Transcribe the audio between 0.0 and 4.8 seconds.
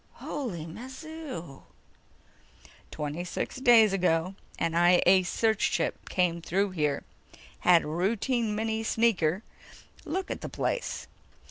"Holy mazoo!" "Twenty six days ago an